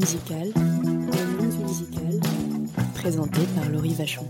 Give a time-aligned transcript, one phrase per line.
[0.00, 0.50] musicale,
[1.62, 2.20] musicale,
[2.94, 4.26] présentée par Laurie Vachon.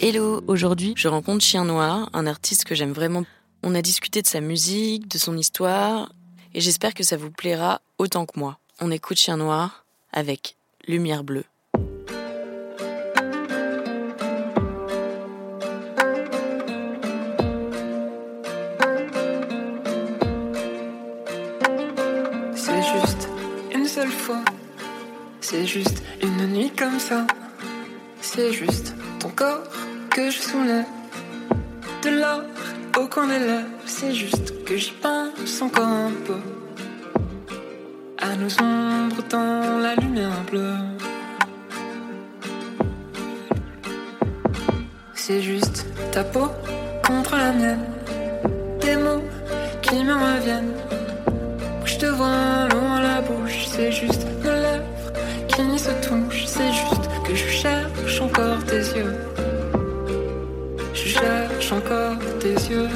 [0.00, 3.24] Hello, aujourd'hui je rencontre Chien Noir, un artiste que j'aime vraiment.
[3.64, 6.12] On a discuté de sa musique, de son histoire,
[6.54, 8.60] et j'espère que ça vous plaira autant que moi.
[8.80, 10.56] On écoute Chien Noir avec
[10.86, 11.44] Lumière Bleue.
[25.48, 27.24] C'est juste une nuit comme ça.
[28.20, 29.62] C'est juste ton corps
[30.10, 30.86] que je soulève.
[32.02, 32.42] De l'or
[32.98, 33.68] au coin des lèvres.
[33.84, 36.40] C'est juste que j'y pense encore un peu.
[38.18, 40.74] À nos ombres dans la lumière bleue.
[45.14, 46.48] C'est juste ta peau
[47.06, 47.84] contre la mienne.
[48.80, 49.22] Des mots
[49.80, 50.74] qui me reviennent.
[51.84, 54.26] Je te vois loin la bouche, c'est juste
[56.46, 59.14] c'est juste que je cherche encore tes yeux.
[60.94, 62.88] Je cherche encore tes yeux.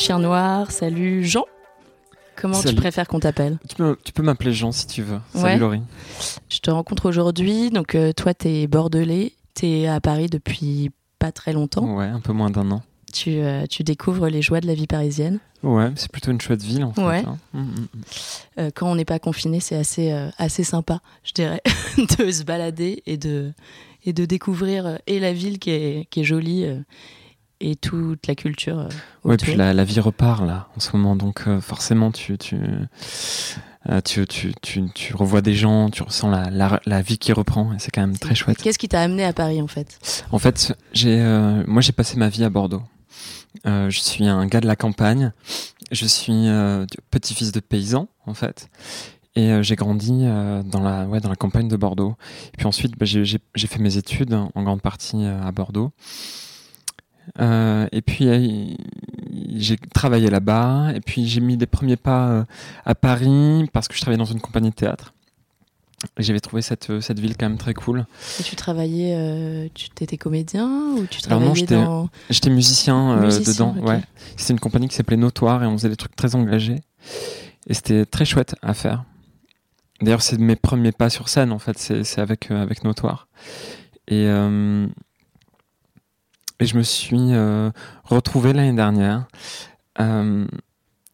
[0.00, 1.44] Chien Noir, salut Jean.
[2.34, 2.74] Comment Salut.
[2.74, 3.58] tu préfères qu'on t'appelle?
[3.68, 5.20] Tu peux, tu peux m'appeler Jean si tu veux.
[5.34, 5.60] Salut.
[5.60, 5.82] Laurie.
[6.48, 11.52] Je te rencontre aujourd'hui, donc euh, toi t'es bordelais, t'es à Paris depuis pas très
[11.52, 11.96] longtemps.
[11.98, 12.82] Ouais, un peu moins d'un an.
[13.12, 15.38] Tu, euh, tu découvres les joies de la vie parisienne.
[15.62, 17.04] Ouais, c'est plutôt une chouette ville en fait.
[17.04, 17.22] Ouais.
[17.26, 17.36] hein.
[17.52, 17.86] Mm, mm, mm.
[18.60, 21.60] Euh, quand on n'est pas confiné, c'est assez, euh, assez sympa, je dirais,
[22.18, 23.52] de se balader et de,
[24.06, 26.64] et de découvrir et la ville qui est, qui est jolie
[27.60, 28.78] et toute la culture.
[28.78, 28.88] euh,
[29.24, 29.48] autour.
[29.48, 32.56] puis la, la vie repart là en ce moment, donc euh, forcément tu tu,
[33.88, 37.32] euh, tu, tu, tu, tu revois des gens, tu ressens la, la, la vie qui
[37.32, 38.58] reprend et c'est quand même très chouette.
[38.58, 39.98] Qu'est-ce qui t'a amené à Paris en fait?
[40.32, 42.82] En fait, j'ai, euh, moi j'ai passé ma vie à Bordeaux.
[43.64, 45.32] Je suis un gars de la campagne.
[45.90, 46.46] Je suis
[47.10, 48.68] petit-fils de paysan en fait.
[49.36, 52.16] Et euh, j'ai grandi euh, dans la ouais, dans la campagne de Bordeaux.
[52.52, 55.92] Et puis ensuite, bah, j'ai, fait mes études en grande partie euh, à Bordeaux.
[57.38, 58.76] Euh, et puis
[59.56, 60.92] j'ai travaillé là-bas.
[60.94, 62.44] Et puis j'ai mis des premiers pas euh,
[62.84, 65.14] à Paris parce que je travaillais dans une compagnie de théâtre.
[66.16, 68.06] J'avais trouvé cette, euh, cette ville quand même très cool.
[68.38, 70.66] Et tu travaillais, euh, tu étais comédien
[70.96, 72.08] ou tu Alors non, travaillais j'étais- dans...
[72.30, 74.00] J'étais musicien, euh, Musicien, dedans, ouais.
[74.36, 76.80] C'était une compagnie qui s'appelait Notoire et on faisait des trucs très engagés.
[77.66, 79.04] Et c'était très chouette à faire.
[80.00, 81.76] D'ailleurs, c'est mes premiers pas sur scène, en fait.
[81.78, 83.28] C'est avec, euh, avec Notoire.
[84.08, 84.24] Et,
[86.60, 87.70] et je me suis euh,
[88.04, 89.26] retrouvé l'année dernière
[89.98, 90.46] euh,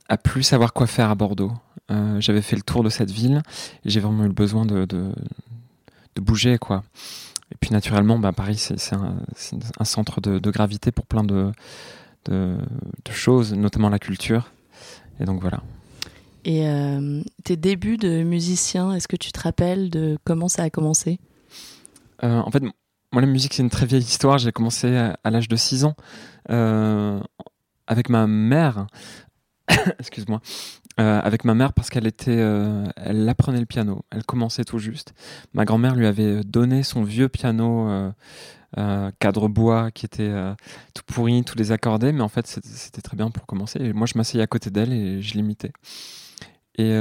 [0.09, 1.53] à plus savoir quoi faire à Bordeaux.
[1.91, 3.43] Euh, j'avais fait le tour de cette ville
[3.85, 5.13] et j'ai vraiment eu le besoin de, de,
[6.17, 6.83] de, bouger, quoi.
[7.53, 9.17] Et puis naturellement, bah, Paris, c'est un,
[9.79, 11.53] un, centre de, de, gravité pour plein de,
[12.25, 12.59] de,
[13.11, 14.51] choses, notamment la culture.
[15.21, 15.63] Et donc voilà.
[16.45, 20.71] Et euh, tes débuts de musicien, est-ce que tu te rappelles de comment ça a
[20.71, 21.21] commencé?
[22.23, 22.63] En fait,
[23.17, 24.37] moi, la musique, c'est une très vieille histoire.
[24.37, 25.95] J'ai commencé à, l'âge de 6 ans
[26.51, 27.19] euh,
[27.87, 28.89] avec ma mère.
[29.99, 30.43] Excuse-moi.
[31.01, 34.05] Euh, avec ma mère parce qu'elle était, euh, elle apprenait le piano.
[34.11, 35.15] Elle commençait tout juste.
[35.55, 38.13] Ma grand-mère lui avait donné son vieux piano
[39.19, 40.35] cadre bois qui était
[40.93, 43.81] tout pourri, tous les accordés, mais en fait c'était très bien pour commencer.
[43.81, 45.73] Et moi je m'asseyais à côté d'elle et je l'imitais.
[46.77, 46.95] Et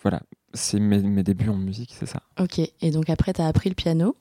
[0.00, 0.22] voilà,
[0.54, 2.22] c'est mes, mes, débuts en musique, c'est ça.
[2.40, 4.16] Ok, et donc après tu as appris le piano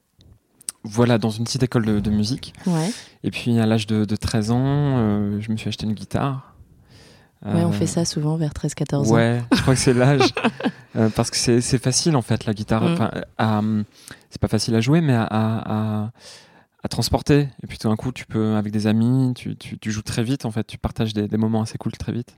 [0.83, 2.53] voilà, dans une petite école de, de musique.
[2.65, 2.91] Ouais.
[3.24, 6.53] Et puis à l'âge de, de, 13 ans, je me suis acheté une guitare.
[7.45, 9.13] Ouais, on fait ça souvent vers 13-14 ans.
[9.13, 10.33] Ouais, je crois que c'est l'âge.
[10.95, 12.83] euh, parce que c'est facile en fait, la guitare.
[13.39, 13.83] Mm.
[14.30, 16.09] C'est pas facile à jouer, mais à, à,
[16.83, 17.50] à, transporter.
[17.62, 20.24] Et puis tout d'un coup, tu peux, avec des amis, tu, tu, tu, joues très
[20.24, 20.65] vite en fait.
[20.65, 22.38] Tu partages des, des, moments assez cool très vite.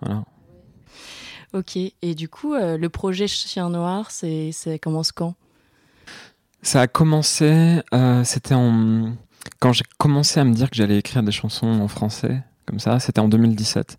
[0.00, 0.24] Voilà.
[1.52, 5.34] Ok, et du coup, euh, le projet Chien Noir, c'est commence quand?
[6.62, 9.12] Ça a commencé, euh, c'était en.
[9.60, 13.00] Quand j'ai commencé à me dire que j'allais écrire des chansons en français, comme ça.
[13.00, 13.98] C'était en 2017.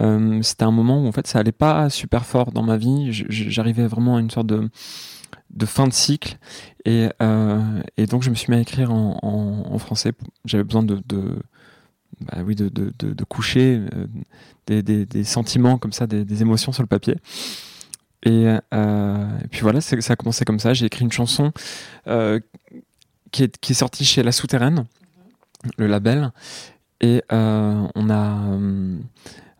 [0.00, 3.08] Euh, c'était un moment où en fait ça allait pas super fort dans ma vie.
[3.10, 4.68] J'arrivais vraiment à une sorte de,
[5.50, 6.36] de fin de cycle
[6.84, 10.12] et, euh, et, donc je me suis mis à écrire en, en, français.
[10.44, 11.38] J'avais besoin de, de
[12.20, 13.80] bah oui, de, de, de, coucher
[14.66, 17.16] des, des, sentiments comme ça, des, émotions sur le papier.
[18.22, 20.74] Et, euh, et puis voilà, ça a commencé comme ça.
[20.74, 21.52] J'ai écrit une chanson
[22.06, 22.40] euh,
[23.30, 24.84] qui, est, qui est sortie chez La Souterraine,
[25.78, 26.32] le label.
[27.00, 28.38] Et euh, on a.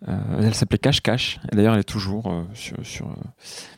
[0.08, 1.40] Euh, elle s'appelait Cache Cache.
[1.52, 2.76] Et d'ailleurs, elle est toujours euh, sur.
[2.84, 3.08] sur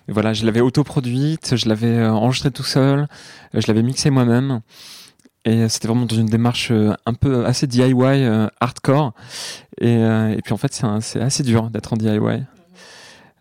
[0.06, 3.08] mais voilà, je l'avais autoproduite, je l'avais enregistrée tout seul,
[3.52, 4.60] je l'avais mixée moi-même.
[5.44, 8.26] Et c'était vraiment dans une démarche un peu assez DIY,
[8.60, 9.14] hardcore.
[9.80, 12.44] Et, et, puis en fait, c'est assez dur d'être en DIY.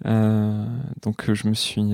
[0.06, 1.94] Donc je me suis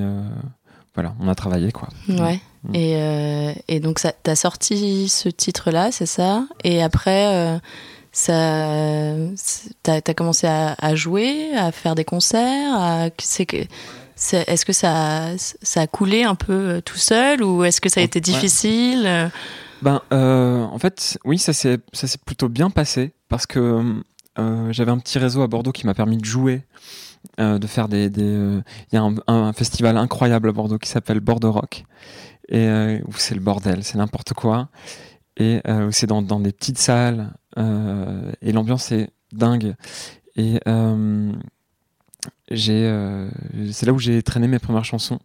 [0.96, 1.90] voilà, on a travaillé quoi.
[2.08, 2.40] Ouais.
[2.64, 2.76] Mm.
[2.76, 6.46] Et, euh, et, donc, tu as sorti ce titre-là, c'est ça?
[6.64, 7.58] Et après, euh,
[8.12, 9.16] ça,
[9.82, 13.10] t'as as commencé à, à, jouer, à faire des concerts.
[13.18, 13.58] C'est que
[14.32, 18.00] est-ce que ça, ça a coulé un peu euh, tout seul ou est-ce que ça
[18.00, 19.32] a été difficile?
[19.82, 23.84] Ben, euh, en fait, oui, ça s'est ça plutôt bien passé parce que
[24.40, 26.62] euh, j'avais un petit réseau à Bordeaux qui m'a permis de jouer.
[27.40, 28.62] Euh, de faire des, des
[28.92, 31.84] il y a un, festival incroyable à Bordeaux qui s'appelle Bordeaux Rock.
[32.50, 32.68] Et
[33.08, 34.70] où c'est le bordel, c'est n'importe quoi.
[35.38, 39.76] Et euh, c'est dans, dans, des petites salles euh, et l'ambiance est dingue.
[40.36, 41.32] Et euh,
[42.52, 43.30] j'ai euh,
[43.72, 45.20] c'est là où j'ai traîné mes premières chansons.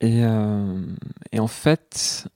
[0.00, 0.82] Et, euh,
[1.32, 2.26] et en fait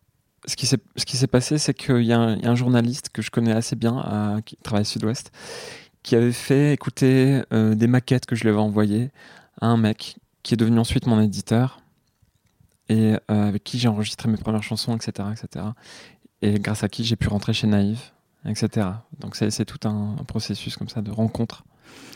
[0.46, 3.52] ce qui s'est ce passé c'est qu'il y, y, a un journaliste que je connais
[3.52, 5.32] assez bien qui travaille Sud-Ouest
[6.04, 9.10] qui avait fait écouter des maquettes que je lui avais envoyées
[9.60, 11.80] à un mec qui est devenu ensuite mon éditeur
[12.88, 15.64] et euh, avec qui j'ai enregistré mes premières chansons, etc., etc
[16.44, 18.00] et grâce à qui j'ai pu rentrer chez Naïve,
[18.46, 18.86] etc.
[19.18, 21.64] Donc c'est tout un, un, processus comme ça de rencontre.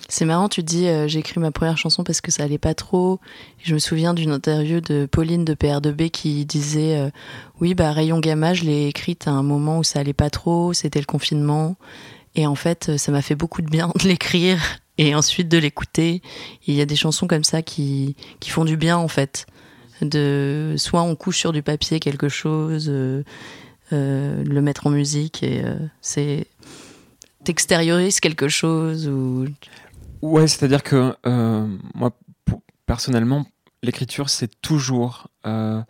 [0.09, 2.75] C'est marrant, tu dis euh, j'ai écrit ma première chanson parce que ça allait pas
[2.75, 3.21] trop.
[3.63, 7.11] Je me souviens d'une interview de Pauline de PR2B qui disait euh,
[7.61, 10.73] oui bah Rayon Gamma je l'ai écrite à un moment où ça allait pas trop,
[10.73, 11.77] c'était le confinement
[12.39, 14.61] et en fait ça m'a fait beaucoup de bien de l'écrire
[14.97, 16.23] et ensuite de l'écouter.
[16.67, 19.47] Il y a des chansons comme ça qui qui font du bien en fait.
[20.01, 22.87] De soit on couche sur du papier quelque chose.
[22.89, 23.25] Euh,
[23.93, 26.47] euh, le mettre en musique et euh, c'est
[27.45, 29.47] t'extériorises quelque chose ou
[30.21, 32.11] ouais c'est à dire que euh, moi
[32.85, 33.47] personnellement
[33.83, 35.81] l'écriture c'est toujours euh,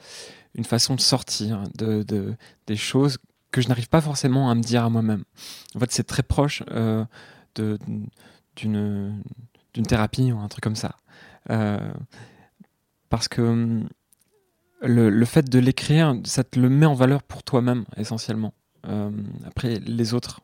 [0.54, 2.36] une façon de sortir de, de,
[2.68, 3.18] des choses
[3.50, 5.24] que je n'arrive pas forcément à me dire à moi-même
[5.74, 7.04] en fait c'est très proche euh,
[8.56, 9.20] d'une
[9.86, 10.96] thérapie ou un truc comme ça
[13.08, 13.82] parce que
[14.82, 18.54] le, le, fait de l'écrire, ça te le met en valeur pour toi-même, essentiellement.
[18.86, 19.10] Euh,
[19.46, 20.40] après, les autres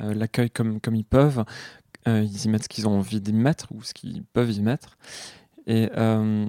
[0.00, 1.44] euh, l'accueillent comme, ils peuvent.
[2.08, 4.60] Euh, ils y mettent ce qu'ils ont envie d'y mettre ou ce qu'ils peuvent y
[4.60, 4.98] mettre.
[5.66, 6.46] Et, euh,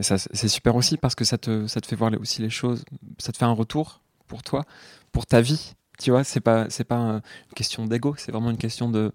[0.00, 2.84] ça, c'est super aussi parce que ça te, fait voir aussi les choses.
[3.18, 4.64] Ça te fait un retour pour toi,
[5.12, 5.74] pour ta vie.
[5.98, 7.22] Tu vois, c'est pas, c'est pas une
[7.54, 9.12] question d'ego, c'est vraiment une question de,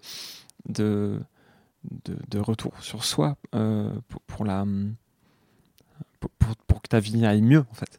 [0.66, 1.20] de,
[2.28, 3.90] de, retour sur soi euh,
[4.26, 4.64] pour, la
[6.66, 7.98] pour, que ta vie aille mieux en fait.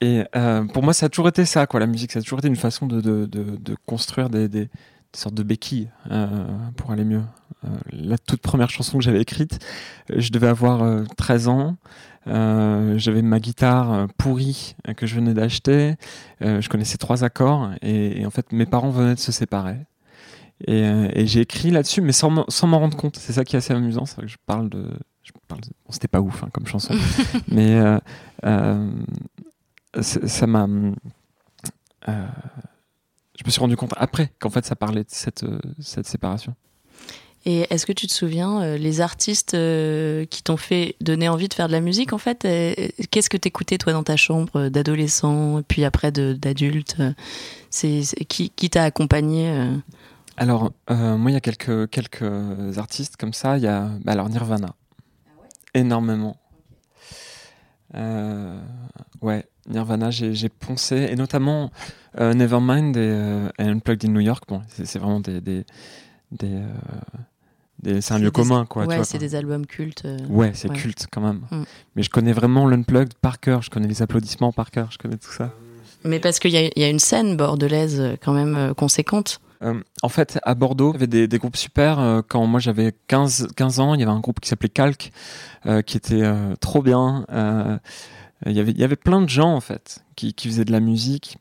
[0.00, 1.78] Et euh, pour moi, ça a toujours été ça, quoi.
[1.78, 4.68] La musique, ça a toujours été une façon de, de, de, construire des,
[5.12, 7.22] des sortes de béquilles euh, pour aller mieux.
[7.64, 9.58] Euh, la toute première chanson que j'avais écrite,
[10.10, 11.76] euh, je devais avoir 13 ans.
[12.26, 15.96] j'avais ma guitare pourrie que je venais d'acheter.
[16.40, 19.78] je connaissais trois accords et, en fait mes parents venaient de se séparer.
[20.66, 23.16] Et, j'ai écrit là-dessus, mais sans m'en rendre compte.
[23.16, 24.06] C'est ça qui est assez amusant.
[24.06, 24.88] C'est que je parle de.
[25.24, 26.94] Je parle c'était pas ouf hein, comme chanson,
[27.48, 27.80] mais
[30.00, 30.66] ça m'a
[33.42, 36.54] je me suis rendu compte après qu'en fait ça parlait de cette, euh, cette séparation.
[37.44, 41.48] Et est-ce que tu te souviens euh, les artistes euh, qui t'ont fait donner envie
[41.48, 42.42] de faire de la musique en fait
[43.10, 46.98] Qu'est-ce que t'écoutais toi dans ta chambre d'adolescent puis après d'adulte
[47.70, 49.52] C'est qui, qui t'a accompagné
[50.36, 53.58] Alors moi il y a quelques quelques artistes comme ça.
[53.58, 54.68] Il y a bah, alors Nirvana,
[55.26, 55.30] ah
[55.74, 56.36] énormément.
[57.92, 61.70] ouais, Nirvana, j'ai poncé, et notamment
[62.20, 64.44] euh, Nevermind et, Unplugged in New York.
[64.48, 65.40] Bon, c'est vraiment des.
[65.40, 65.64] des,
[66.30, 66.60] des,
[67.86, 68.86] euh, c'est un lieu commun, quoi.
[68.86, 70.04] Ouais, c'est des albums cultes.
[70.04, 71.42] Euh, ouais, c'est culte quand même.
[71.50, 71.62] Mm.
[71.96, 75.16] Mais je connais vraiment l'Unplugged par cœur, je connais les applaudissements par cœur, je connais
[75.16, 75.52] tout ça.
[76.04, 79.40] Mais parce qu'il y, y, a une scène bordelaise quand même conséquente.
[80.02, 82.22] en fait, à Bordeaux, il y avait des, groupes super.
[82.28, 85.12] quand moi j'avais 15, 15 ans, il y avait un groupe qui s'appelait Calque,
[85.86, 86.24] qui était
[86.60, 87.24] trop bien.
[88.46, 90.72] Il y, avait, il y avait plein de gens en fait qui, qui faisaient de
[90.72, 91.38] la musique.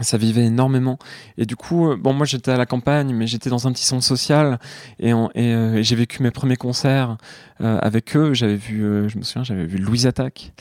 [0.00, 0.98] Ça vivait énormément.
[1.36, 3.84] Et du coup euh, bon moi j'étais à la campagne mais j'étais dans un petit
[3.84, 4.58] centre social.
[4.98, 7.18] Et, euh, et, j'ai vécu mes premiers concerts
[7.60, 8.32] euh, avec eux.
[8.32, 10.52] J'avais vu je me souviens j'avais vu Louise Attaque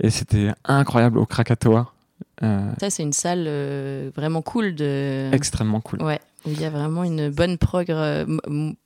[0.00, 1.92] et c'était incroyable au Krakatoa.
[2.40, 3.48] Ça c'est une salle
[4.14, 6.02] vraiment cool de extrêmement cool.
[6.02, 7.92] Ouais il y a vraiment une bonne prog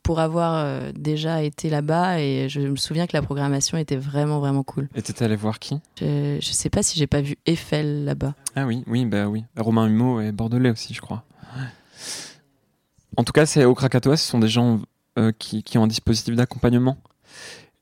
[0.02, 4.40] pour avoir euh, déjà été là-bas et je me souviens que la programmation était vraiment
[4.40, 4.88] vraiment cool.
[4.94, 5.78] Et t'étais allé voir qui?
[6.00, 8.34] Je, je sais pas si j'ai pas vu Eiffel là-bas.
[8.56, 9.44] Ah oui, oui, bah oui.
[9.56, 11.24] Romain Humeau et Bordelais aussi, je crois.
[13.16, 14.80] En tout cas, c'est au Krakatoa, ce sont des gens
[15.18, 16.96] euh, qui, qui, ont un dispositif d'accompagnement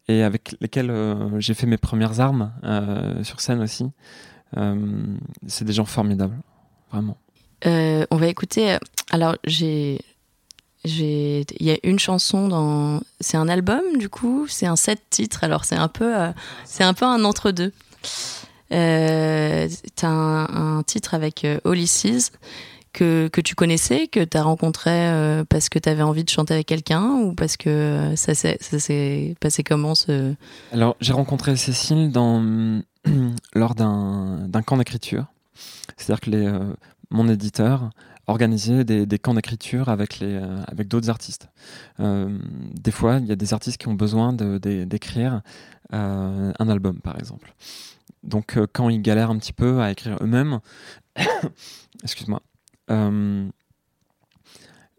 [0.08, 2.52] et avec lesquels euh, j'ai fait mes premières armes
[3.22, 3.86] sur scène aussi.
[5.46, 6.38] c'est des gens formidables,
[6.90, 7.18] vraiment.
[7.66, 8.72] Euh, on va écouter.
[8.72, 8.78] Euh,
[9.10, 10.00] alors, j'ai.
[10.84, 13.00] Il y a une chanson dans.
[13.20, 15.44] C'est un album, du coup C'est un set titre.
[15.44, 16.30] Alors, c'est un peu, euh,
[16.64, 17.72] c'est un, peu un entre-deux.
[18.72, 22.32] Euh, T'as un, titre avec Ulysses
[22.92, 26.54] que, que tu connaissais, que tu as rencontré parce que tu avais envie de chanter
[26.54, 30.34] avec quelqu'un ou parce que ça s'est passé comment ce...
[30.72, 32.80] Alors, j'ai rencontré Cécile dans,
[33.54, 35.26] lors d'un camp d'écriture.
[35.96, 36.48] C'est-à-dire que les,
[37.10, 37.90] mon éditeur
[38.28, 41.48] organisait des, camps d'écriture avec, euh, d'autres artistes.
[41.98, 42.38] Euh,
[42.74, 45.40] des fois, il y a des artistes qui ont besoin d'écrire
[45.94, 47.54] euh, un album, par exemple.
[48.22, 50.60] Donc, quand ils galèrent un petit peu à écrire eux-mêmes,
[52.02, 52.42] excuse-moi,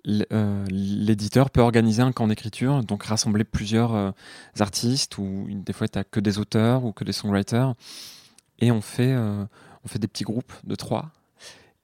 [0.05, 4.13] l'éditeur peut organiser un camp d'écriture, donc rassembler plusieurs
[4.59, 7.75] artistes, ou des fois, tu que des auteurs ou que des songwriters,
[8.57, 11.11] et on fait, on fait des petits groupes de trois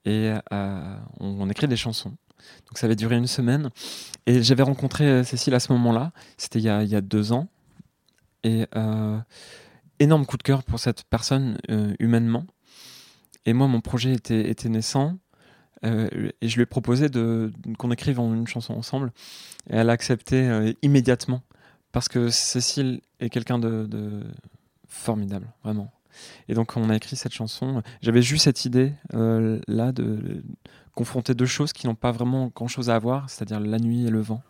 [0.06, 2.10] et euh, on, écrit des chansons.
[2.10, 3.70] Donc ça avait duré une semaine.
[4.28, 7.50] Et j'avais rencontré euh, Cécile à ce moment-là, c'était il, y a deux ans.
[8.44, 9.18] Et euh,
[10.00, 11.58] énorme coup de cœur pour cette personne
[12.00, 12.46] humainement.
[13.46, 15.18] Et moi, mon projet était, était naissant.
[15.84, 19.12] et je lui ai proposé de, qu'on écrive une chanson ensemble.
[19.70, 21.42] Et elle a accepté immédiatement.
[21.92, 24.24] Parce que Cécile est quelqu'un de
[24.88, 25.92] formidable, vraiment.
[26.48, 27.82] Et donc on a écrit cette chanson.
[28.02, 30.44] J'avais juste cette idée euh, là de,
[30.96, 34.22] confronter deux choses qui n'ont pas vraiment grand-chose à voir, c'est-à-dire la nuit et le
[34.22, 34.42] vent.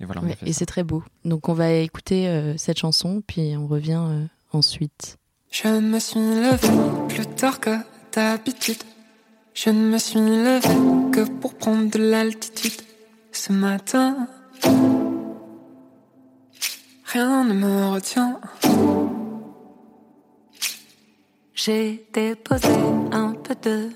[0.00, 0.22] Et voilà.
[0.46, 1.02] et c'est très beau.
[1.24, 5.18] Donc on va écouter euh, cette chanson, puis on revient euh, ensuite.
[5.50, 6.68] Je me suis levé
[7.08, 7.76] plus tard que
[8.12, 8.82] d'habitude.
[9.54, 12.80] Je ne me suis levé que pour prendre de l'altitude.
[13.32, 14.28] Ce matin,
[17.04, 18.40] rien ne me retient.
[21.60, 22.68] J'ai déposé
[23.10, 23.90] un peu de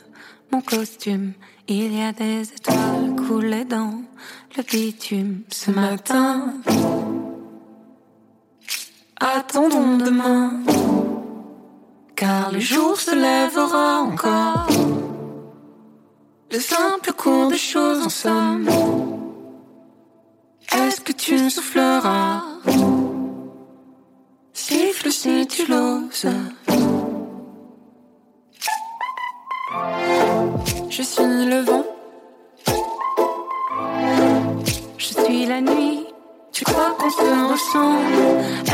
[0.51, 1.35] mon costume.
[1.69, 4.03] Il y a des étoiles coulées dans
[4.57, 6.55] le bitume ce matin.
[9.21, 10.55] Attendons demain,
[12.17, 14.67] car le jour se lèvera encore.
[16.51, 18.69] Le simple cours des choses en somme.
[20.73, 22.43] Est-ce que tu souffleras?
[24.53, 26.27] Siffle si tu l'oses.
[31.03, 31.85] je suis le vent.
[34.99, 36.07] Je suis la nuit,
[36.53, 38.23] tu crois qu'on se ressemble?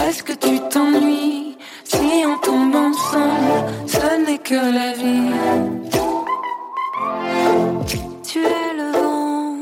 [0.06, 3.52] Est-ce que tu t'ennuies si on tombe ensemble?
[3.86, 5.30] Ce n'est que la vie.
[8.30, 9.56] Tu es le vent,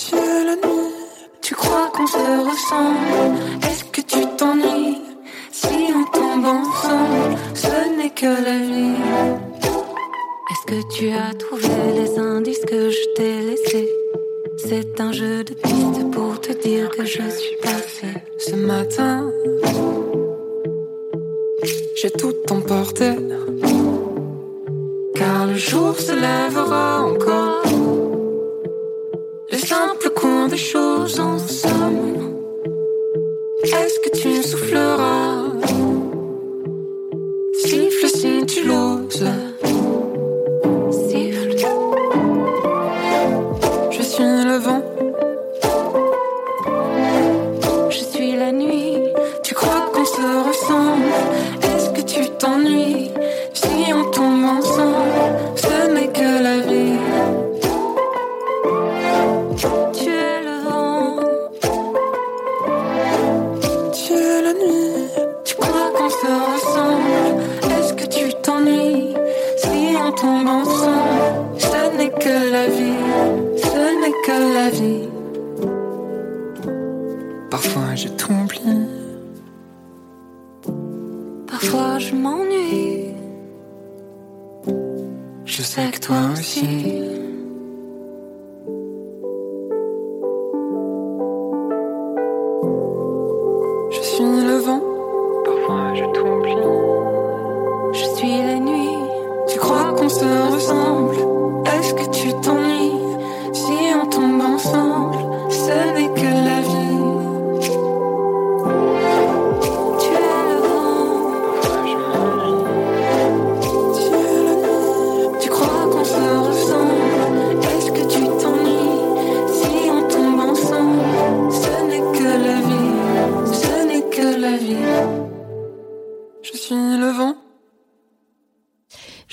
[0.00, 0.94] tu es la nuit,
[1.42, 3.27] tu crois qu'on se ressemble?
[77.50, 78.86] Parfois je t'oublie.
[81.46, 83.14] Parfois je m'ennuie.
[85.44, 86.97] Je sais que toi aussi.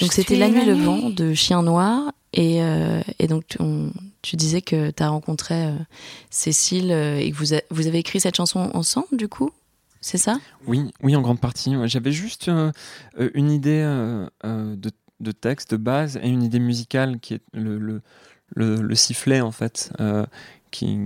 [0.02, 0.84] Donc c'était La nuit le nuit.
[0.86, 5.10] vent de Chien Noir et, euh, et donc tu, on- tu disais que tu as
[5.10, 5.76] rencontré euh,
[6.30, 9.52] Cécile euh, et que vous, a- vous avez écrit cette chanson ensemble du coup?
[10.02, 10.40] C'est ça?
[10.68, 11.74] Oui, oui, en grande partie.
[11.86, 12.72] J'avais juste euh,
[13.34, 17.42] une idée euh, euh, de, de texte de base et une idée musicale qui est
[17.54, 18.02] le, le,
[18.56, 19.92] le, le sifflet en fait.
[20.00, 20.26] euh,
[20.72, 21.00] qui,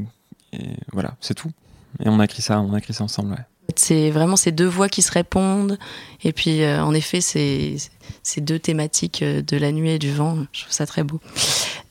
[0.52, 1.52] et voilà, c'est tout.
[2.00, 3.32] Et on a écrit ça, on a écrit ça ensemble.
[3.34, 3.46] Ouais.
[3.76, 5.78] C'est vraiment ces deux voix qui se répondent
[6.24, 7.76] et puis euh, en effet c'est
[8.24, 10.38] ces deux thématiques euh, de la nuit et du vent.
[10.52, 11.20] Je trouve ça très beau.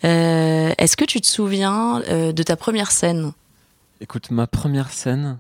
[0.05, 3.33] Euh, Est-ce que tu te souviens euh, de ta première scène?
[4.01, 5.39] Écoute, ma première scène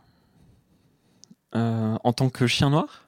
[1.53, 3.05] en tant que chien noir?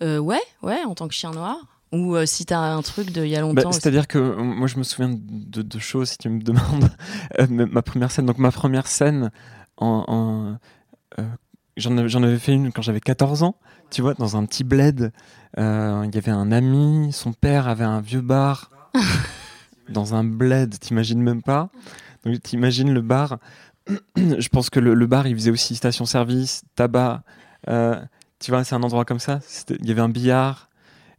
[0.00, 1.56] Ouais, ouais, en tant que Chien Noir
[1.90, 3.72] ou euh, si t'as un truc de il y a Bah, longtemps.
[3.72, 6.90] C'est-à-dire que euh, moi, je me souviens de, de choses, si tu me demandes.
[7.40, 9.30] Euh, ma première scène, donc ma première scène,
[9.78, 10.04] en,
[11.16, 11.24] en,
[11.78, 13.56] j'en avais, fait une quand j'avais 14 ans,
[13.90, 15.12] tu vois, dans un petit bled.
[15.58, 18.70] Euh, Il y avait un ami, son père avait un vieux bar
[19.88, 21.70] dans un bled, t'imagines même pas.
[22.24, 23.38] Donc t'imagines le bar.
[24.16, 27.22] je pense que le, le bar, il faisait aussi station-service, tabac.
[27.68, 27.98] euh,
[28.38, 29.40] tu vois, c'est un endroit comme ça.
[29.80, 30.68] Il y avait un billard.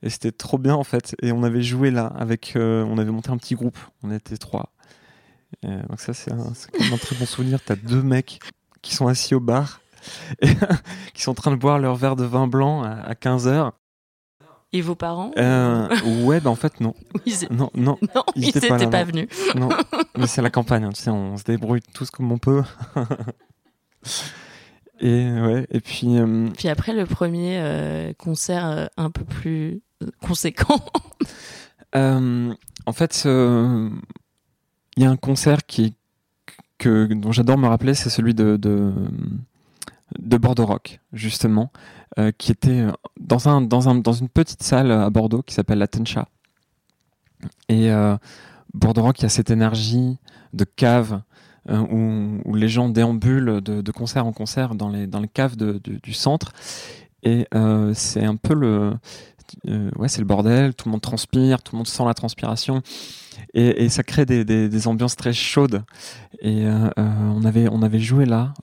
[0.02, 1.14] Et c'était trop bien en fait.
[1.22, 2.54] Et on avait joué là avec.
[2.56, 3.78] euh, on avait monté un petit groupe.
[4.02, 4.72] On était trois.
[5.64, 6.38] Donc ça c'est un,
[6.72, 7.60] quand même un très bon souvenir.
[7.66, 8.40] T'as deux mecs
[8.82, 9.82] qui sont assis au bar
[11.14, 13.72] qui sont en train de boire leur verre de vin blanc à, à 15h.
[14.72, 15.88] Et vos parents Euh,
[16.26, 16.94] ouais, bah en fait non.
[17.26, 19.28] Ils Non, non, Non, Ils ils étaient n'étaient pas venus.
[19.56, 19.70] non.
[20.18, 22.62] Mais c'est la campagne, hein, tu sais, on se débrouille tous comme on peut.
[25.00, 29.82] et ouais, et puis euh, Puis après, le premier euh, concert un peu plus
[30.22, 30.80] conséquent.
[31.96, 35.96] En fait, il y a un concert qui,
[36.78, 38.94] que, dont j'adore me rappeler, c'est celui de, de,
[40.18, 41.72] de Bordeaux Rock, justement,
[42.18, 42.86] euh, qui était
[43.20, 46.28] dans, un, dans, un, dans une petite salle à Bordeaux qui s'appelle la Tencha.
[47.68, 48.18] Et euh,
[48.74, 50.18] Bordeaux Rock, il y a cette énergie
[50.54, 51.22] de cave
[51.70, 56.54] euh, où, les gens déambulent de, concert en concert dans les, dans caves du centre.
[57.24, 58.94] Et euh, c'est un peu le,
[59.68, 62.82] euh, ouais, c'est le bordel, tout le monde transpire, tout le monde sent la transpiration,
[63.54, 65.84] et, et ça crée des, des- des ambiances très chaudes.
[66.42, 68.54] Et euh, euh, on, avait, on avait joué là,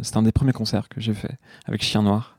[0.00, 2.36] c'était un des premiers concerts que j'ai fait avec Chien Noir.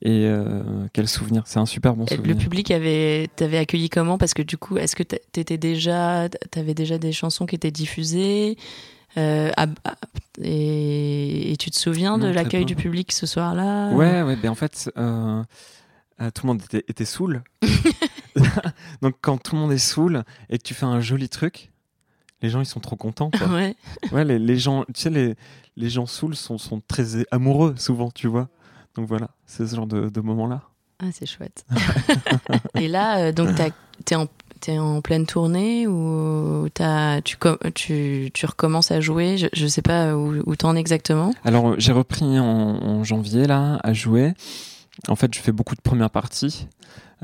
[0.00, 0.62] Et euh,
[0.92, 2.28] quel souvenir, c'est un super bon souvenir.
[2.28, 4.16] Le public avait t'avait accueilli comment?
[4.16, 7.72] Parce que du coup, est-ce que t'a- t'étais déjà, t'avais déjà des chansons qui étaient
[7.72, 8.56] diffusées?
[9.16, 9.96] Euh, à- à-
[10.40, 13.90] et, et tu te souviens de Non, l'accueil du public ce soir-là?
[13.92, 15.42] Ouais, ouais, ben en fait, euh,
[16.20, 17.42] euh, tout le monde était, était saoul.
[19.02, 21.70] Donc quand tout le monde est saoul et que tu fais un joli truc,
[22.42, 23.30] les gens ils sont trop contents.
[23.30, 23.46] Quoi.
[23.48, 23.76] Ouais.
[24.12, 25.34] ouais, les, les gens, tu sais, les,
[25.76, 28.48] les gens saouls sont, sont très amoureux souvent, tu vois.
[28.94, 30.62] Donc voilà, c'est ce genre de, de moment-là.
[31.00, 31.64] Ah, c'est chouette.
[32.74, 33.50] Et là, euh, donc,
[34.04, 34.26] t'es en,
[34.60, 37.36] t'es en pleine tournée ou t'as, tu,
[37.76, 39.38] tu, tu recommences à jouer?
[39.38, 41.32] Je, je sais pas où, où t'en es exactement.
[41.44, 44.34] Alors, j'ai repris en, en janvier là à jouer.
[45.06, 46.66] En fait, je fais beaucoup de premières parties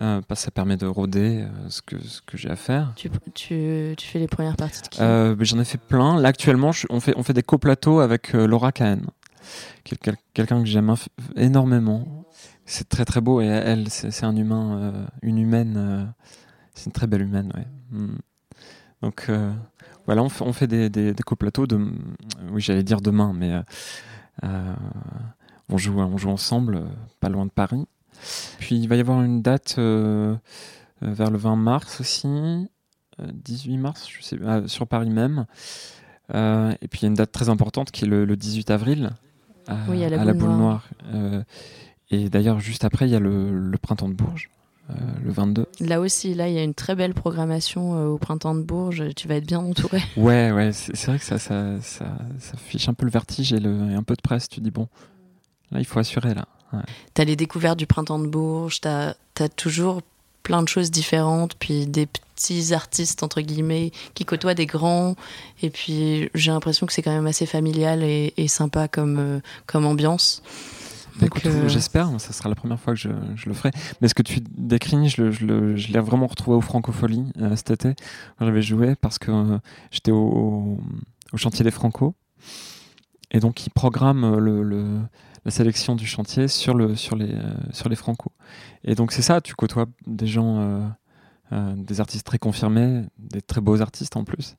[0.00, 2.92] euh, parce que ça permet de rôder euh, ce que, ce que j'ai à faire.
[2.94, 5.00] Tu, tu, tu fais les premières parties de qui?
[5.02, 6.18] Euh, mais J'en ai fait plein.
[6.20, 9.02] Là, actuellement, je- on, fait, on fait des coplateaux avec euh, Laura Cahen,
[9.82, 10.94] qui est quel- quelqu'un que j'aime
[11.36, 12.24] énormément.
[12.64, 16.14] C'est très très beau et elle, c'est un humain, une humaine.
[16.74, 17.66] c'est une très belle humaine, ouais.
[17.90, 18.16] Mm.
[19.02, 19.30] Donc
[20.06, 21.66] voilà, on fait, on fait des, des, des coplateaux.
[21.66, 21.76] De,
[22.52, 23.52] oui, j'allais dire demain, mais
[25.68, 26.86] on, joue, on joue ensemble, euh,
[27.20, 27.86] pas loin de Paris.
[28.58, 30.34] Puis il va y avoir une date euh,
[31.02, 35.46] euh, vers le 20 mars aussi, euh, 18 mars, je sais, ah, sur Paris même.
[36.32, 39.10] Et puis il y a une date très importante qui est le, le 18 avril
[39.66, 40.88] à, Oui, à la à la Boule Boule Noire.
[41.12, 41.44] Noire.
[42.10, 44.50] Et d'ailleurs, juste après, il y a le, le printemps de Bourges,
[44.90, 45.66] euh, le 22.
[45.80, 49.14] Là aussi, là, il y a une très belle programmation euh, au printemps de Bourges.
[49.16, 50.00] Tu vas être bien entouré.
[50.16, 52.06] Ouais, ouais, c'est c'est vrai que ça, ça, ça,
[52.38, 54.48] ça fiche un peu le vertige et, le, et un peu de presse.
[54.48, 54.88] Tu dis, bon,
[55.70, 56.46] là, il faut assurer, là.
[57.14, 58.80] T'as les découvertes du printemps de Bourges.
[58.80, 60.02] T'as as toujours
[60.42, 61.54] plein de choses différentes.
[61.54, 65.14] Puis des petits artistes, entre guillemets, qui côtoient des grands.
[65.62, 69.40] Et puis j'ai l'impression que c'est quand même assez familial et, et sympa comme, euh,
[69.66, 70.42] comme ambiance.
[71.20, 73.70] Bah, euh, J'espère, ça sera la première fois que je, je le ferai.
[74.00, 75.22] Mais ce que tu décris, je,
[75.92, 77.94] l'ai vraiment retrouvé au Francofolie euh, cet été.
[78.40, 79.60] J'avais joué parce que
[79.92, 80.76] j'étais au,
[81.32, 82.16] au chantier des Franco.
[83.30, 85.00] Et donc, ils programment le, le-
[85.44, 88.32] la sélection du chantier sur, le, sur, les, euh, sur les Franco.
[88.84, 90.88] Et donc, c'est ça, tu côtoies des gens, euh,
[91.52, 94.56] euh, des artistes très confirmés, des très beaux artistes en plus.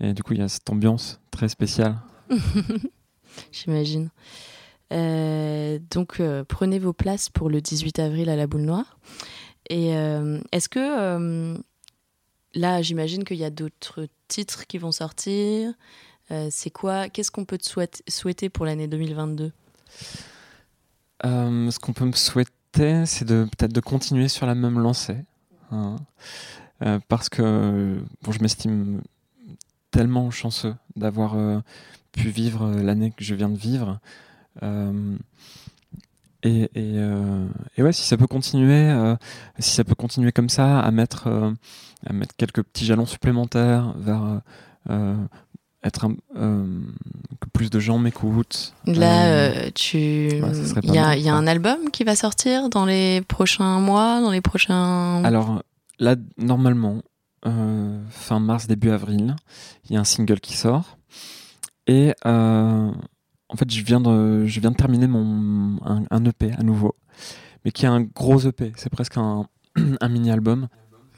[0.00, 1.96] Et du coup, il y a cette ambiance très spéciale.
[3.52, 4.10] J'imagine.
[4.90, 8.98] Donc, prenez vos places pour le 18 avril à la Boule Noire.
[9.70, 9.88] Et
[10.52, 11.56] est-ce que
[12.54, 15.72] là, j'imagine qu'il y a d'autres titres qui vont sortir.
[16.50, 19.52] C'est quoi Qu'est-ce qu'on peut te souhaite- souhaiter pour l'année 2022
[21.24, 25.24] Euh, ce qu'on peut me souhaiter, c'est de peut-être de continuer sur la même lancée,
[25.70, 25.96] hein.
[26.82, 29.00] Euh, parce que bon, je m'estime
[29.90, 31.58] tellement chanceux d'avoir euh,
[32.12, 33.98] pu vivre l'année que je viens de vivre.
[36.44, 36.70] Et,
[37.78, 38.94] ouais, si ça peut continuer,
[39.58, 41.52] si ça peut continuer comme ça, à mettre,
[42.36, 44.40] quelques petits jalons supplémentaires vers
[45.84, 46.80] être un, euh,
[47.40, 48.74] que plus de gens m'écoutent.
[48.86, 49.96] Là, Euh, euh, tu,
[50.42, 54.30] ouais, il y a, y un album qui va sortir dans les prochains mois, dans
[54.32, 55.22] les prochains.
[55.24, 55.62] Alors
[55.98, 57.02] là, normalement,
[57.46, 59.36] euh, fin mars, début avril,
[59.88, 60.98] il y a un single qui sort.
[61.86, 66.62] Et en fait, je viens de, je viens de terminer mon, un, un EP à
[66.62, 66.96] nouveau,
[67.64, 68.72] mais qui est un gros EP.
[68.76, 69.46] C'est presque un,
[70.00, 70.68] un mini-album.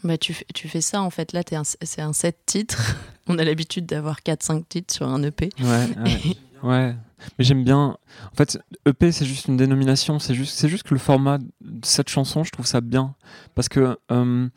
[0.04, 1.32] Bah, tu, fais- tu fais ça en fait.
[1.32, 1.42] Là,
[1.82, 2.96] c'est un 7 titres.
[3.26, 5.50] On a l'habitude d'avoir 4-5 titres sur un EP.
[5.60, 6.96] Ouais, ouais, ouais.
[7.38, 7.98] Mais j'aime bien.
[8.32, 10.18] En fait, EP, c'est juste une dénomination.
[10.18, 13.14] C'est juste, c'est juste que le format de cette chanson, je trouve ça bien.
[13.54, 14.48] Parce que euh,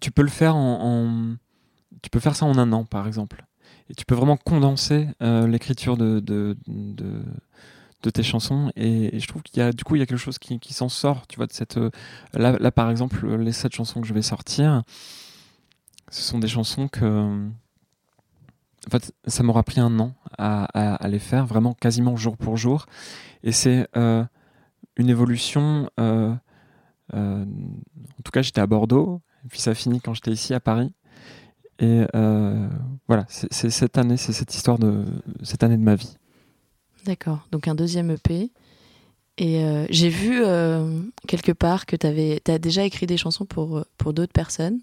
[0.00, 1.36] tu peux le faire en, en-
[2.02, 3.44] Tu peux faire ça en un an, par exemple.
[3.90, 7.22] Et tu peux vraiment condenser euh, l'écriture de, de, de,
[8.02, 8.70] de tes chansons.
[8.76, 10.88] Et, je trouve qu'il y a, du coup, il y a quelque chose qui, s'en
[10.88, 11.76] sort, tu vois, de cette.
[11.76, 11.90] euh,
[12.34, 14.82] là, là, par exemple, les sept chansons que je vais sortir,
[16.10, 17.48] ce sont des chansons que.
[18.92, 22.86] En ça m'aura pris un an à, les faire, vraiment quasiment jour pour jour.
[23.44, 24.24] Et c'est euh,
[24.96, 25.88] une évolution.
[26.00, 26.34] euh,
[27.14, 30.92] euh, en tout cas, j'étais à Bordeaux, puis ça finit quand j'étais ici à Paris.
[31.78, 32.68] Et euh,
[33.08, 35.04] voilà, c'est cette année, c'est cette histoire de
[35.42, 36.16] cette année de ma vie.
[37.06, 37.40] D'accord.
[37.52, 38.50] Donc un deuxième EP.
[39.38, 42.06] Et euh, j'ai vu euh, quelque part que tu
[42.52, 44.80] as déjà écrit des chansons pour, euh, pour d'autres personnes,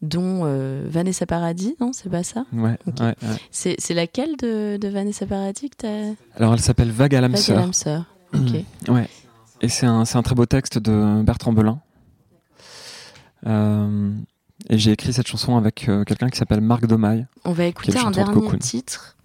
[0.00, 1.92] dont euh, Vanessa Paradis, non?
[1.92, 2.46] C'est pas ça?
[2.52, 3.00] Ouais, Ok.
[3.00, 3.76] ouais, ouais.
[3.78, 6.14] C'est laquelle de, de Vanessa Paradis que t'as?
[6.36, 7.56] Alors, elle s'appelle Vague à l'âme Vague à sœur.
[7.60, 8.04] l'âme sœur.
[8.34, 8.64] Ok.
[8.88, 9.08] Ouais.
[9.60, 11.78] Et c'est un, un très beau texte de Bertrand Belin.
[14.70, 15.74] Et j'ai écrit cette chanson avec
[16.06, 17.26] quelqu'un qui s'appelle Marc Domaille.
[17.44, 19.16] On va écouter un de dernier titre.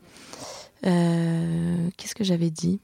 [0.86, 2.80] Euh, Qu'est-ce que j'avais dit?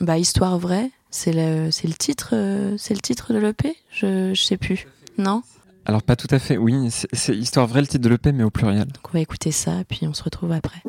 [0.00, 3.76] Bah Histoire vraie, c'est le, c'est le titre, euh, c'est le titre de l'EP.
[3.90, 4.86] Je, je sais plus.
[5.18, 5.42] Non?
[5.84, 8.44] Alors, pas tout à fait, oui, c'est- c'est Histoire vraie le titre de l'EP, mais
[8.44, 8.86] au pluriel.
[8.86, 10.80] Donc on va écouter ça, puis on se retrouve après.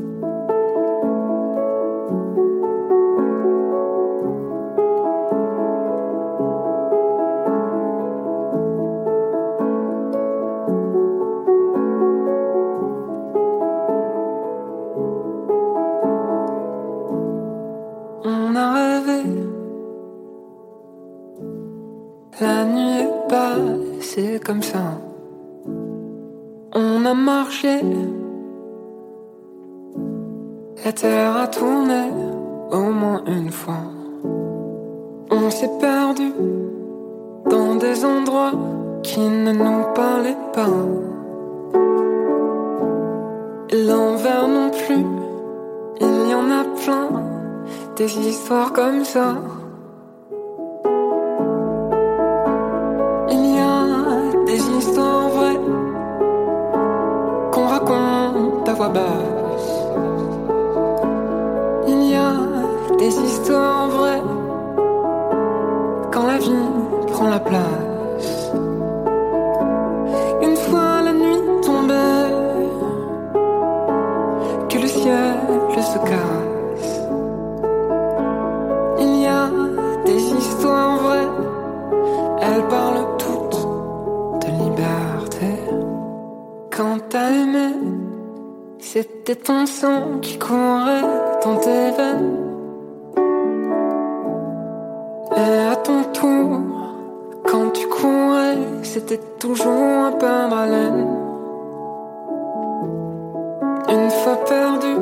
[49.16, 49.20] Il
[53.54, 55.83] y a des histoires vraies
[89.34, 91.02] c'était ton sang qui courait
[91.44, 92.38] dans tes veines.
[95.36, 96.60] Et à ton tour,
[97.44, 101.08] quand tu courais, c'était toujours un pain d'haleine.
[103.90, 104.96] Une fois perdu,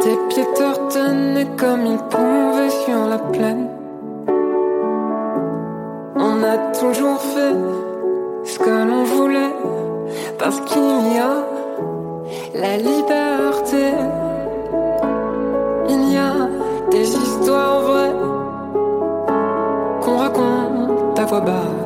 [0.00, 3.68] tes pieds te comme ils pouvaient sur la plaine.
[6.16, 7.54] On a toujours fait
[8.44, 9.54] ce que l'on voulait,
[10.36, 11.59] parce qu'il y a
[12.60, 13.94] la liberté.
[15.88, 16.48] Il y a
[16.90, 18.16] des histoires vraies
[20.02, 21.79] qu'on raconte à voix basse.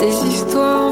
[0.00, 0.83] Des histoires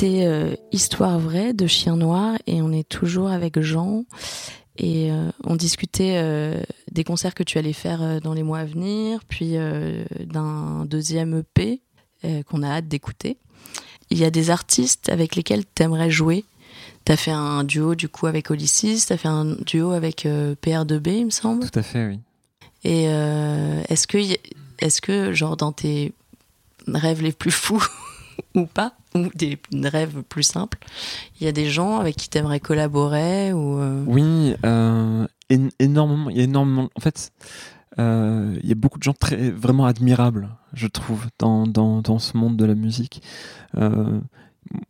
[0.00, 4.06] C'était euh, Histoire vraie de Chien Noir et on est toujours avec Jean
[4.78, 8.64] et euh, on discutait euh, des concerts que tu allais faire dans les mois à
[8.64, 9.56] venir, puis
[10.20, 11.82] d'un deuxième EP
[12.46, 13.36] qu'on a hâte d'écouter.
[14.08, 16.46] Il y a des artistes avec lesquels tu aimerais jouer.
[17.04, 20.24] Tu as fait un duo du coup avec Olysses, tu as fait un duo avec
[20.24, 21.68] euh, PR2B il me semble.
[21.68, 22.20] Tout à fait, oui.
[22.84, 24.16] Et est-ce que,
[24.78, 26.14] est-ce que, genre, dans tes
[26.88, 27.84] rêves les plus fous,
[28.54, 30.78] ou pas, ou des rêves plus simples,
[31.40, 36.30] il y a des gens avec qui t'aimerais collaborer ou euh, Oui, euh, én- énormément.
[36.30, 36.88] Il y a énormément.
[36.96, 37.32] En fait,
[37.98, 42.18] euh, il y a beaucoup de gens très vraiment admirables, je trouve, dans, dans, dans
[42.18, 43.22] ce monde de la musique.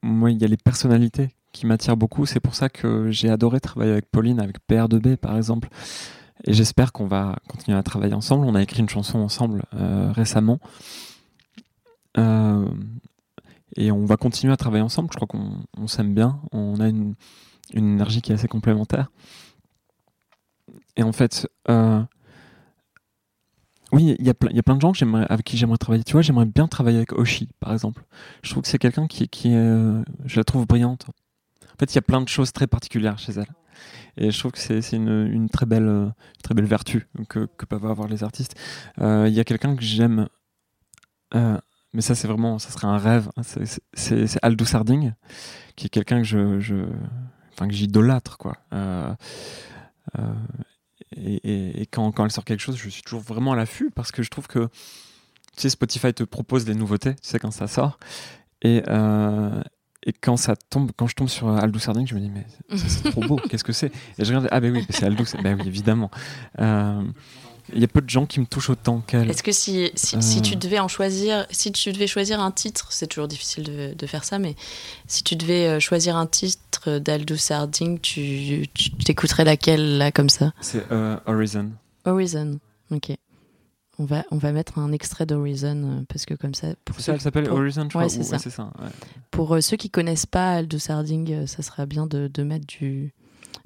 [0.02, 2.26] Moi, il y a les personnalités qui m'attirent beaucoup.
[2.26, 5.68] C'est pour ça que j'ai adoré travailler avec Pauline, avec PR2B par exemple.
[6.44, 8.44] Et j'espère qu'on va continuer à travailler ensemble.
[8.46, 10.58] On a écrit une chanson ensemble récemment.
[12.18, 12.66] Euh,
[13.76, 15.08] et on va continuer à travailler ensemble.
[15.12, 16.40] Je crois qu'on on s'aime bien.
[16.52, 17.14] On a une,
[17.72, 19.10] une énergie qui est assez complémentaire.
[20.96, 22.02] Et en fait, euh,
[23.92, 24.92] oui, il y, a plein- de gens
[25.28, 26.04] avec qui j'aimerais travailler.
[26.04, 28.04] Tu vois, j'aimerais bien travailler avec Oshi, par exemple.
[28.42, 31.06] Je trouve que c'est quelqu'un qui, qui est, je la trouve brillante.
[31.08, 33.48] En fait, il y a plein de choses très particulières chez elle.
[34.16, 37.86] Et je trouve que c'est une, une très belle, très belle vertu que, que peuvent
[37.86, 38.54] avoir les artistes.
[39.00, 40.28] Euh, Il y a quelqu'un que j'aime,
[41.34, 41.58] euh,
[41.92, 43.30] mais ça c'est vraiment, ça serait un rêve.
[43.94, 45.12] c'est- Aldous Harding,
[45.76, 46.74] qui est quelqu'un que je, je,
[47.52, 48.56] enfin que j'idolâtre quoi.
[48.72, 49.12] Euh,
[50.18, 50.22] euh,
[51.16, 53.90] et, et- et quand, quand elle sort quelque chose, je suis toujours vraiment à l'affût
[53.90, 54.68] parce que je trouve que
[55.56, 57.98] tu sais, Spotify te propose des nouveautés, tu sais quand ça sort,
[58.62, 59.60] et euh,
[60.06, 63.10] et quand ça tombe, quand je tombe sur Aldous Harding, je me dis mais c'est
[63.10, 63.92] trop beau, qu'est-ce que c'est?
[64.18, 66.10] Et je regarde, ah ben oui, c'est Aldous, ben oui évidemment.
[67.74, 69.30] Il y a peu de gens qui me touchent autant qu'elle.
[69.30, 70.42] Est-ce que si, si, si Euh.
[70.42, 74.06] tu devais en choisir, si tu devais choisir un titre, c'est toujours difficile de, de
[74.06, 74.54] faire ça, mais
[75.06, 78.68] si tu devais euh, choisir un titre d'Aldous Harding, tu,
[79.04, 80.52] t'écouterais laquelle là comme ça?
[80.60, 81.70] C'est euh, Horizon.
[82.04, 82.58] Horizon.
[82.90, 83.12] Ok.
[83.98, 87.20] On va, on va mettre un extrait d'Horizon parce que comme ça, pour, ça, elle
[87.20, 88.08] s'appelle pour- Horizon, je ouais, crois.
[88.08, 88.38] c'est ou- ça.
[88.38, 88.72] c'est ça.
[88.80, 88.88] ouais.
[89.30, 92.66] pour euh, ceux qui connaissent pas Aldous Harding, euh, ça serait bien de, de mettre
[92.66, 93.12] du,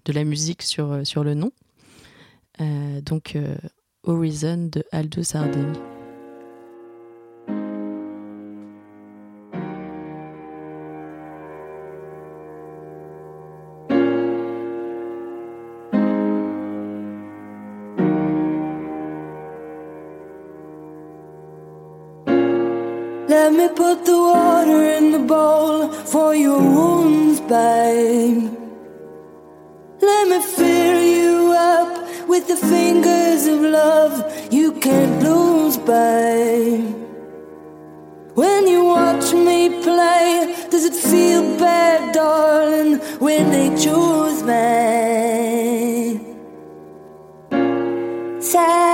[0.06, 1.52] de la musique sur, sur le nom.
[2.60, 3.56] Euh, donc euh,
[4.06, 5.76] Horizon de Aldous Harding.
[23.26, 28.50] Let me put the water in the bowl for your wounds, babe.
[30.00, 30.73] Let me up
[32.35, 34.14] with the fingers of love
[34.53, 36.92] you can't lose, babe.
[38.35, 44.64] When you watch me play, does it feel bad, darling, when they choose me?
[48.40, 48.93] Say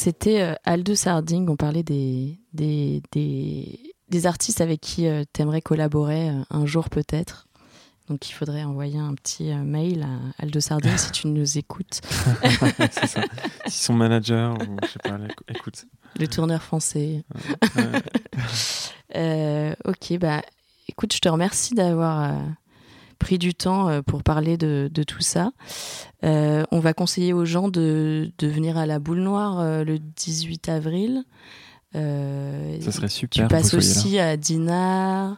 [0.00, 5.60] c'était euh, Aldous Harding, on parlait des, des, des, des artistes avec qui tu t'aimerais
[5.60, 7.48] collaborer euh, un jour peut-être.
[8.08, 10.02] Donc il faudrait envoyer un petit euh, mail
[10.38, 12.00] à Aldous Harding si tu nous écoutes.
[12.90, 13.22] c'est ça.
[13.66, 15.84] Si son manager ou je sais pas, écoute.
[16.18, 17.22] Le tourneur français.
[17.76, 17.82] Ouais.
[19.16, 20.40] Euh, ok, bah
[20.86, 22.38] écoute, je te remercie d'avoir euh,
[23.20, 25.52] pris du temps euh, pour parler de, de tout ça.
[26.24, 30.00] Euh, on va conseiller aux gens de, de venir à la boule noire euh, le
[30.00, 31.22] 18 avril.
[31.94, 33.44] Euh, Ça serait tu super.
[33.44, 35.36] vous passes aussi à Dinard,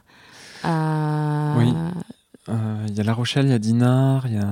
[0.63, 1.55] à...
[1.59, 1.73] Oui.
[2.49, 4.49] Euh, Il y a La Rochelle, il y a Dinard, il y a,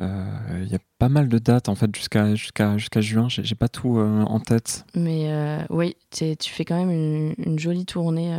[0.00, 3.28] euh, il y a pas mal de dates en fait jusqu'à jusqu'à jusqu'à juin.
[3.28, 4.84] J'ai pas tout euh, en tête.
[4.96, 5.30] Mais
[5.70, 8.36] oui, tu fais quand même une, une jolie tournée.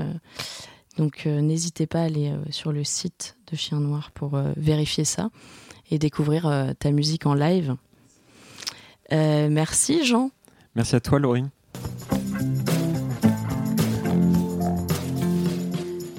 [0.98, 4.52] Donc euh, n'hésitez pas à aller euh, sur le site de Chien Noir pour euh,
[4.58, 5.30] vérifier ça
[5.90, 7.76] et découvrir euh, ta musique en live.
[9.12, 10.32] Euh, merci Jean.
[10.76, 11.44] Merci à toi, Laurie.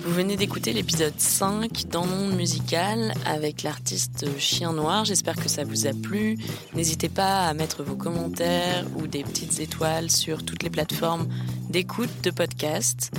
[0.05, 5.07] Vous venez d'écouter l'épisode 5 dans Monde Musical avec l'artiste Chien Noir.
[5.07, 6.37] J'espère que ça vous a plu.
[6.75, 11.29] N'hésitez pas à mettre vos commentaires ou des petites étoiles sur toutes les plateformes
[11.71, 13.11] d'écoute de podcast.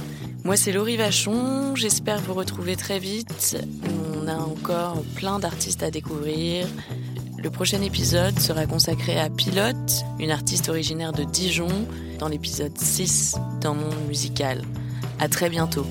[0.44, 1.74] Moi, c'est Laurie Vachon.
[1.76, 3.58] J'espère vous retrouver très vite.
[4.22, 6.68] On a encore plein d'artistes à découvrir.
[7.38, 11.88] Le prochain épisode sera consacré à Pilote, une artiste originaire de Dijon,
[12.20, 14.62] dans l'épisode 6 dans Monde Musical.
[15.20, 15.86] À très bientôt.